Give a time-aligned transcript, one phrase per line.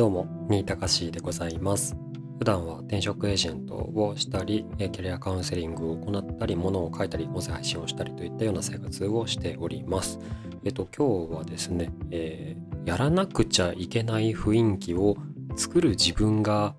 [0.00, 1.94] どうも、新高しでございます。
[2.38, 10.18] 普段は転職エージェントをしたり、キャリアカウンセリングを行ったり、物を書いたり、音声配信をしたりといったような生活をしております。
[10.64, 15.18] えっと、今日はですね、えーやらなくちゃいけない雰囲気を
[15.54, 16.74] 作る自分が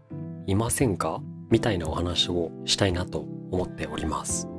[0.48, 1.22] いませんか？
[1.52, 3.20] みたいなお話をしたいなと
[3.52, 4.50] 思っております。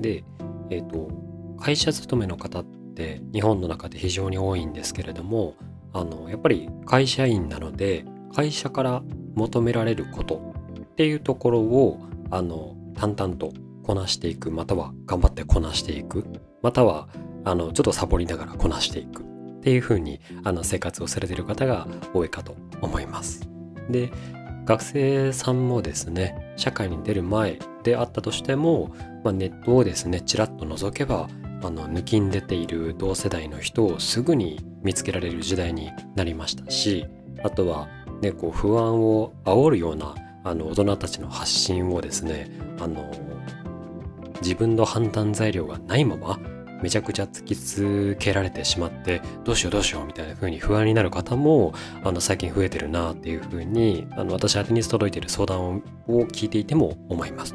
[0.00, 0.24] で、
[0.70, 1.10] えっと、
[1.58, 5.56] 会社勤めの方って日本の中で非常に多いんですけれども、
[5.92, 8.04] あのやっぱり会社員なので
[8.34, 9.02] 会社から
[9.34, 16.24] 求められることっていうところをあの淡々とこなしていくまたは頑張ってこなしていく
[16.62, 17.08] または
[17.44, 23.48] あのちょっとサボりながらこなしていくっていう風にあの生活をされている方が多いかと思います。
[23.90, 24.12] で
[24.64, 31.28] 学生さんもですね社会に出る前であったとしても、まあ、ネットをですねちらっと覗けば
[31.62, 37.06] あの抜きん出ている同世代の人をすぐに見つけられる時代になりましたし
[37.42, 37.88] あとは、
[38.20, 40.14] ね、こう不安を煽るような
[40.44, 43.10] あの大人たちの発信をですねあの
[44.40, 46.38] 自分の判断材料がないまま
[46.82, 55.76] めちゃくちゃ突きつけられてしまってどうしようどうしようみたいな風に不安になる方もあの最近増えてるなっていう風にあの私宛に届いている相談
[56.08, 57.54] を聞いていても思います。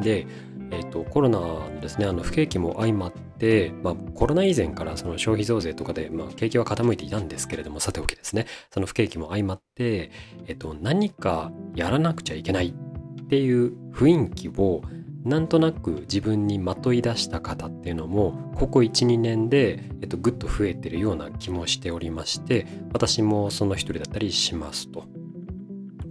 [0.00, 0.26] で
[0.70, 3.12] えー、とコロナのですねあの不景気も相まっ
[3.44, 10.10] て、まあ、コロナ以前からその消費増税とかで、まあ、景気は傾いていたんですけれどもさておきですねその不景気も相まって、
[10.46, 14.82] えー、と何かやらなくちゃいけないっていう雰囲気を
[15.24, 25.04] なんとなく自分にまとい出した方っていうのもここ12年で、えっと、ぐっと増えてるような気もしておりまして私もその一人だったりしますと。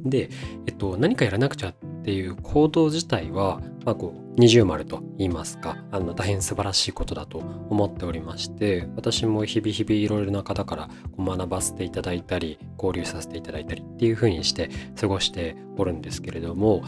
[0.05, 0.29] で、
[0.67, 1.73] えっと、何かやらなくちゃ
[2.03, 16.83] ていう行動自体は、まあ、こう二重丸と言いますかあの大変素晴らしいことだと思っておりまして私も日々日々いろいろな方から学ばせていただいたり交流させていただいたりっていうふうにして過ごしておるんですけれども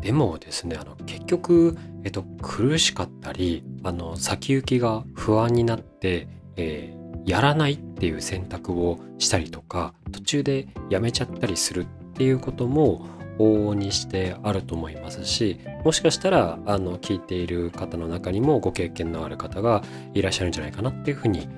[0.00, 13.04] でもですねあの結局、えっと、苦しかったりあの先行きが不安になって、えーやらないっていう選択をしたりとか途中でやめちゃったりするっていうことも
[13.38, 19.82] 往々にしてあると思いますしもしかしたらあの聞いている方の中にもご経験のある方が
[20.14, 21.48] いらっしゃるんじゃないかなっていうふうに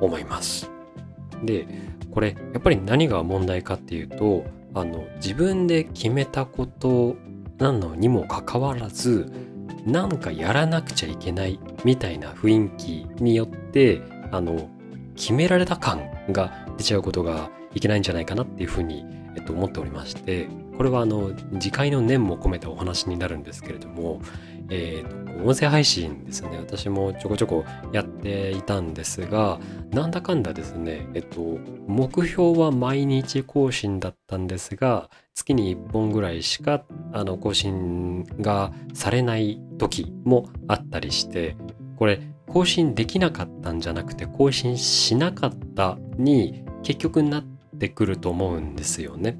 [0.00, 0.70] 思います。
[1.44, 1.66] で
[2.10, 7.16] これやっぱり何が問題かっていうとあの自分で決めたこと
[7.58, 9.30] なのにもかかわらず
[9.86, 14.68] なんかやらなくちゃいけないみたいな雰囲気によってあの
[15.14, 19.04] 決められた感が出ちゃうことがいけないんじゃないかなっていうふうに、
[19.36, 24.20] えっと、思っておりましてこれはあの次回の念も込めたお話になるんですけれども、
[24.70, 29.60] えーと音声配信ですね私もちょこちょこやっていたんですが
[29.90, 31.40] なんだかんだですねえっと
[31.86, 41.56] 目標は毎日更新だったんですが月に1本ぐらいしかあの更新がされない時もあったりして
[41.96, 47.44] これ更新できなかったんじゃなくて更新しなかったに結局なっ
[47.78, 49.38] てくると思うんですよね。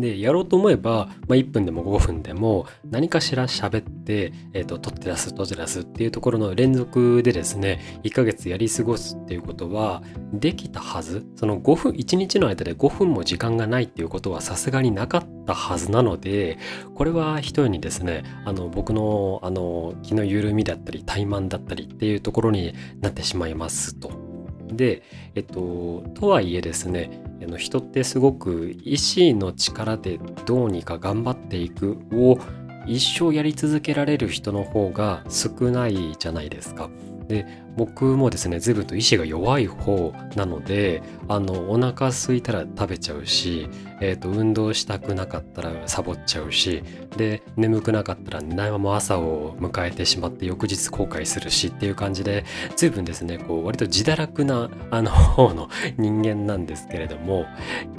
[0.00, 16.58] でやろうと思えば、まあ、1分でも5分でも何かしら喋って、えー、と取って出す取って出すっていうところの連続でですね1ヶ月やり過ごすっていうことはできたはずその5分1日の間で5分も時間がないっていうことはさすがになかったはずなので
[16.94, 24.28] これは一重にですねあの僕のあの気の緩みだったり怠慢だったりっていうところになってしまいますと。
[24.68, 25.02] で、
[25.34, 32.38] えっと、とはいえですねあの人ってすごく意志の力でどうにか頑張っていくを
[32.86, 36.90] 一生やり続けられる人の方が少ないじゃないですか。
[37.28, 37.46] で
[37.76, 43.68] 僕もですね随分と意志が弱い方なのであのお腹空いたら食べちゃうし、
[44.00, 46.82] えー、と運動したくなかったらサボっちゃうし
[47.16, 52.44] で眠くなかったら寝ないまま朝を迎えてしまって翌日後悔するしっていう感じで
[52.76, 55.68] 随分ですねこう割と自堕落なあの方の
[55.98, 57.46] 人間なんですけれども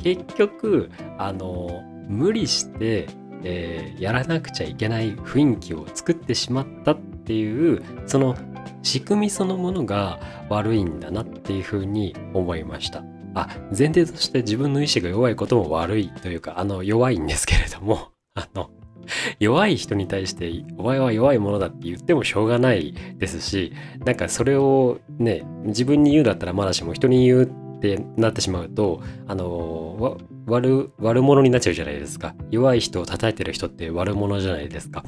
[0.04, 3.08] 結局あの無理して、
[3.44, 7.00] えーやらなくちゃいけない雰囲気を作ってしまったっ
[7.30, 8.36] ていうその
[8.82, 13.04] 仕組みそのものが悪いんだなっていうふうに思いました。
[13.36, 18.72] あ前提として自分の意志が弱いことも悪いというかあの弱いんですけれども あの
[19.40, 23.74] 弱い人に対してお前は弱いものだって言ってもしょうがないですし
[24.04, 30.18] なんかそれをね自分に言うだったらまだしも人に言うってなってしまうとあのわ
[30.48, 32.36] 悪悪者になっちゃうじゃないですか。
[32.52, 35.04] 弱い人を叩いてる人って悪者じゃないですか。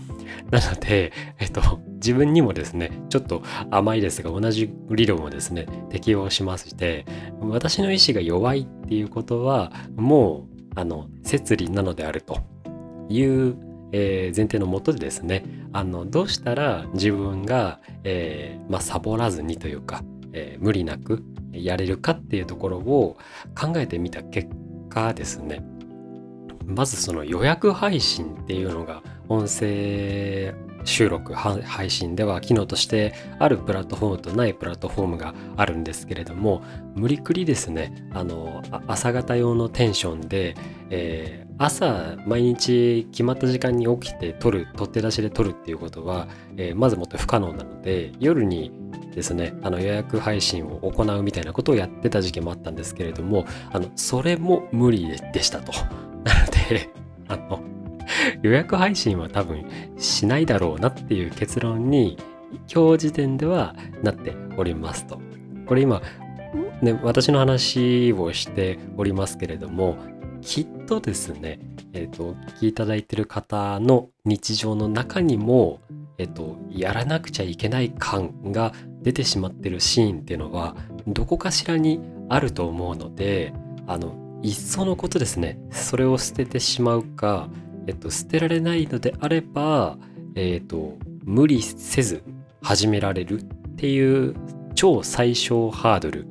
[0.52, 1.62] なのでえっと
[1.96, 7.06] 自分にもですねちょっと甘いですが同じ理論をですね適用しまして
[7.42, 12.40] 私の意志が弱いっていうことはもうあの摂理なのであると
[13.10, 13.58] いう、
[13.92, 20.04] えー、前提のもとでですねあのどうしたら自分が、えー、まあ、サボらずにというか、
[20.34, 23.18] えー、無理なくやれるかっていうところを
[23.60, 24.50] 考えてみた結
[24.90, 25.64] 果ですね。
[26.66, 29.02] まずその予約配信っていうのが
[29.32, 36.64] 音声収録配信では機能としてあるプラットフォームとないプラットフォームがあるんですけれども
[36.96, 40.56] 無理くりですねあの朝方用のテンションで、
[40.90, 46.28] えー、朝毎日決まった時間に起きて撮る取って出しで撮るっていうことは、
[46.58, 48.72] えー、まずもって不可能なので夜に
[49.16, 55.72] ですねあの予約配信を行うみたいなことをやってた時期もあったんですけれどもあのそれも無理でしたと。
[56.24, 56.90] なので
[57.28, 57.71] あの
[58.42, 59.66] 予約配信は多分
[59.98, 62.18] しないだろうなっていう結論に
[62.74, 65.20] 今日時点ではなっておりますと。
[65.66, 66.02] これ今、
[66.82, 69.96] ね、私の話をしておりますけれども
[70.42, 71.60] きっとですね、
[71.94, 75.80] えっ、ー、と、お聞きいただいてる方の日常の中にも、
[76.18, 80.76] えっ、ー、と、やらなくちゃいけない感が出てしまってるシーンっていうのは、
[81.08, 83.54] どこかしらにあると思うので、
[83.88, 87.48] あの、いっそのことですね、それを捨ててしまうか、
[87.92, 89.98] えっと、捨てられないのであれば、
[90.36, 92.24] えっと、無理せず
[92.62, 93.46] 始められるっ
[93.76, 94.34] ていう
[94.76, 96.26] 超最小ハードル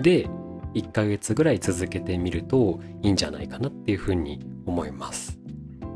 [0.00, 0.28] で
[0.74, 5.40] 1ヶ月ぐらい続けてみるといいんじゃないかなっていうふうに思います。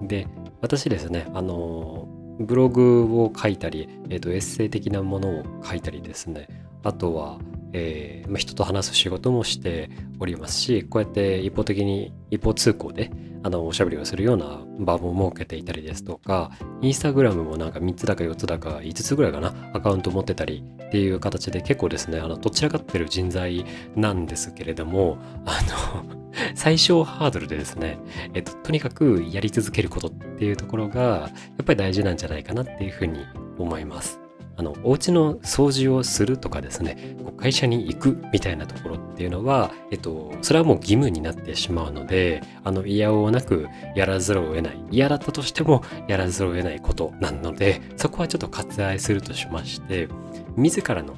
[0.03, 0.27] で、
[0.61, 2.09] 私ですね、あの、
[2.41, 6.49] ブログを書いたり、えっと、エッセイ的なものを書いたりですね、
[6.83, 7.39] あとは、
[7.73, 13.11] えー、人と話す仕事もしておりますしこうやって一方的に一方通行で
[13.47, 16.51] あのおしゃべりをするような場も設けていたりですとか
[16.83, 23.65] インスタグラムもなんか3つだか4つだか5つぐらいかなアカウント持ってたりっていう形で結構ですねあのどちらかってる人材
[23.95, 25.61] なんですけれどもあ
[26.03, 26.19] の
[26.57, 27.99] 最小ハードルでですね、
[28.35, 31.31] えっと、とにかくやり続けることっていうところがや
[31.63, 33.21] っぱり大事なんじゃないかなっていうふうに
[33.59, 34.26] 思います。
[34.57, 44.83] あのお家の掃除をするとかですね会社に行くみたいなところっていうのは、えっと、それはもう義務になってしまうのであの嫌をなくやらざるを得ない。
[44.91, 50.09] 嫌だったとしてもやらざるを得ないことなのでそこはちょっと割愛するとしまして
[50.57, 51.17] 自らの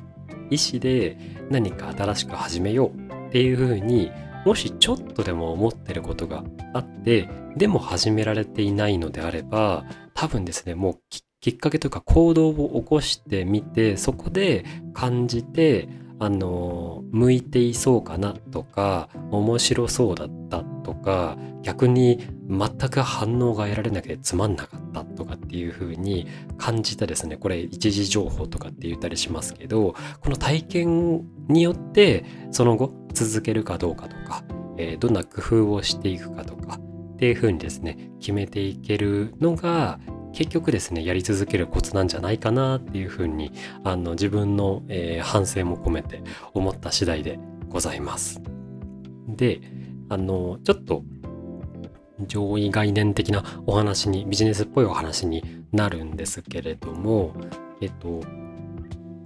[0.51, 1.17] 意思で
[1.51, 4.11] 何か新しく始めようっていうふうに
[4.45, 6.43] もしちょっとでも思ってることが
[6.73, 9.85] あってでも始められていないのであれば
[10.15, 15.89] 多分ですねもうきっきっかけというか行動を起こしてみてそこで感じて
[16.21, 26.27] あの向いていそうかなとか面白そうだったとか逆に全く反応が得られなくてつまんなかったとかっていう風に
[26.57, 34.43] 感じたですねこれ一時情報とかって言ったりしますけどこの体験によってその後続けるかどうかとか、
[34.77, 36.81] えー、どんな工夫をしていくかとか
[37.15, 40.01] っていう風にですね決めていけるのが
[40.33, 43.53] 結局ですねやり続けるコツなんじゃないかなっていうふうに
[43.85, 46.23] あの自分の、えー、反省も込めて
[46.55, 47.39] 思った次第で
[47.69, 48.41] ございます。
[49.29, 49.61] で
[50.09, 51.05] あのちょっと
[52.27, 57.35] 上位概念的なお話にビジネスっぽいお話になるんですけれども
[57.81, 58.21] えっと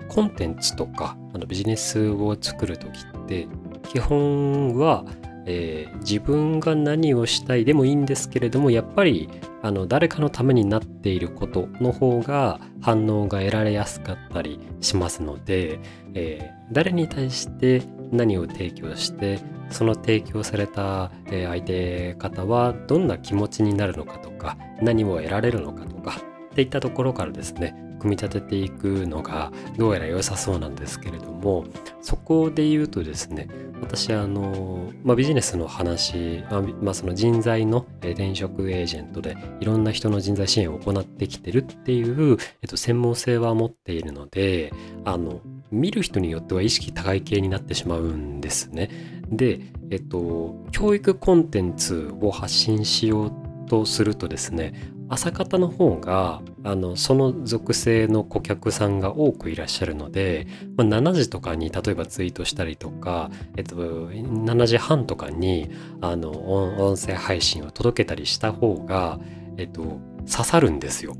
[0.08, 3.48] コンテンツとかあのビジネスを作る時って
[3.88, 5.04] 基本は
[5.46, 9.28] えー、自分が何をしたいでもいいんですけれどもやっぱり
[9.62, 15.78] あの誰かのためになっていることの方が反応が得られやすかったりしますので、
[16.14, 26.20] えー、誰に対して何を提供してその提供された相手方はどんな気持ちになるのかとか何を得られるのかとか
[26.52, 31.64] っていったところからですね組み立てていくのがどうやら良さそうなんですけれども
[32.00, 33.48] そこで言うとですね
[33.80, 36.42] 私あの、まあ、ビジネスの話、
[36.80, 44.72] まあ、その人材の転職エージェントでいろんな人の人材支援を行ってきてるっていう、えっと、専門性は持っているので
[45.04, 45.40] あの
[45.70, 48.90] 見る人によっては意識高い系になってしまうんですね。
[49.30, 53.32] で、えっと、教育コンテンツを発信しよう
[53.68, 54.74] とするとですね
[55.12, 60.46] 朝方の方があのその属性の顧客さんが多くいらっしゃるので、
[60.78, 66.30] まあ、7時とかに例えばツイートしたりとか、えっと、7時半とかにあの
[66.78, 69.20] 音声配信を届けたりした方が、
[69.58, 70.00] えっと、
[70.30, 71.14] 刺さるんですよ。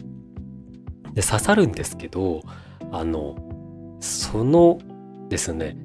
[1.13, 2.41] で刺さるんですけど
[2.91, 3.37] あの
[4.01, 4.79] その
[5.29, 5.77] ですね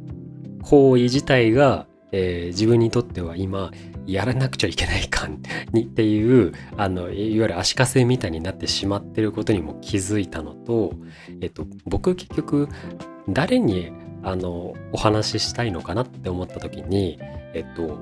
[0.62, 3.72] 行為自体がえー、自分にとっては今
[4.08, 5.42] やらなくちゃいけない感
[5.74, 10.94] にっていうあのいわゆる足かせみたいになってしまってることにも気づいたのと、
[11.42, 12.70] えっと、僕結局
[13.30, 13.92] 誰に
[14.24, 17.20] あのお話ししたいのかなって思った時に
[17.54, 17.98] えっと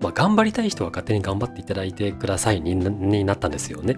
[0.00, 3.96] まあ、頑張りたい人は勝手に頑張っていただいてくださいにになったんですよね。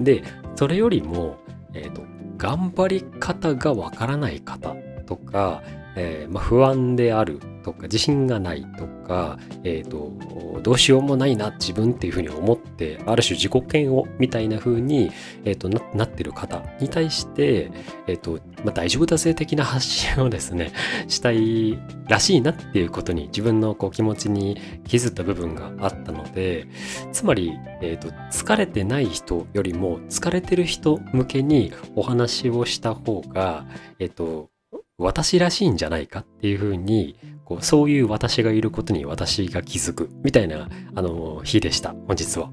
[0.00, 0.24] で
[0.56, 1.36] それよりも、
[1.74, 2.02] えっと、
[2.36, 4.74] 頑張り方がわからない方
[5.06, 5.62] とか、
[5.94, 15.10] えー、まあ、不安であるとか自信がないとか、えーと、どうしようもないな自分っていうふうに思ってある種自己嫌悪みたいなふうに、
[15.44, 17.72] えーと、ななってる方に対して、
[18.06, 20.72] えーとまあ、大丈夫だぜ的な発信をですね
[21.08, 21.78] したい
[22.08, 26.68] らしいなっていうことに自分のこう気持ちに気づった部分があったので
[27.12, 33.64] つまり、えーと疲れてない人よりも疲れてる人向けにお話をした方が、
[33.98, 34.50] え、ー、と
[34.98, 42.50] 私らしいんじゃないかっていうふうにこうそういう私がいることに私が気づくみたいなあの日でした本日は。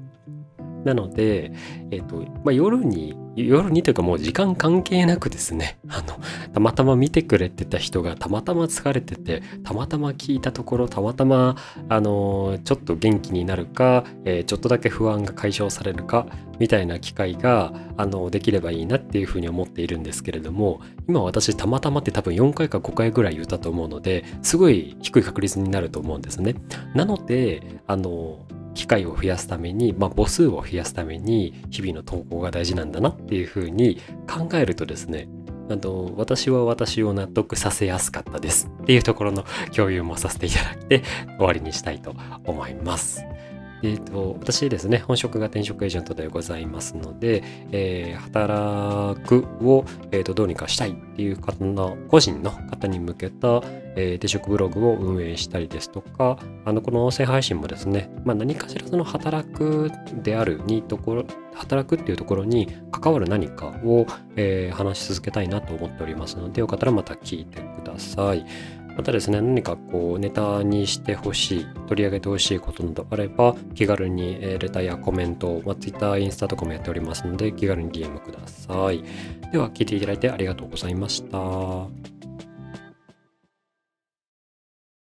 [0.84, 1.52] なので、
[1.90, 6.18] えっ、と、まあ、夜に、夜にというかもう時間関係なくですね、あの、
[6.52, 11.56] たまたま見てくれてた人がたまたま疲れてて、たまたま聞いたところ、たまたま、
[11.88, 16.26] あの、ちょっと元気になるか、えー、ちょっとだけ不安が解消されるか、
[16.58, 26.54] みたいな機会が、あの、できればいいなっていうふうに思っているんですけれども、今私たまたまって多分4回か5回ぐらい言ったと思うので、すごい低い確率になると思うんですね。
[26.94, 28.40] なので、あの、
[28.74, 35.28] 機会を増やすために、まあ、母数を増やすために日々の投稿が大事なんだなっていうふうに考えるとですね
[35.70, 41.02] あの私は私を納得させやすかったですっていうところの共有もさせていただいて
[41.38, 42.14] 終わりにしたいと
[42.44, 43.24] 思います。
[43.82, 53.62] えーと、私ですね、本職が転職エージェントでございますので、えー、働くを、えーと、どうにかしたいっていう方の個人の方に向けた、
[53.96, 59.90] えー、転職ブログを運営したりですとか、あのこの音声配信もですね、まあ、何かしらその働く
[60.22, 61.24] であるにところ、
[61.54, 68.46] 働くっていうところに関わる何かを、えー、話し続けたいなと思っておりますので、よかったらまた聞いてください。
[68.96, 79.02] またですね、何かこうネタにしてほしい、取り上げてほしいことなどあれば、気軽にレターやコメント、まあ、Twitter、インスタとかもやっておりますので、気軽に DM ください。
[79.52, 82.21] では、聞いていただいてありがとうございました。